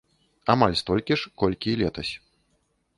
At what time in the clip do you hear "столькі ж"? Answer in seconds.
0.81-1.33